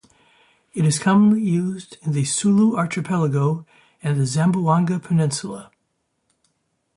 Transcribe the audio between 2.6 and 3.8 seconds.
Archipelago